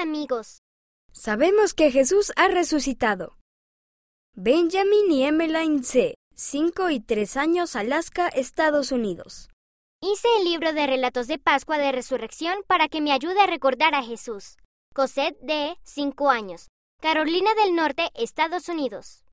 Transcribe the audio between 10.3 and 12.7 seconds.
el libro de relatos de Pascua de Resurrección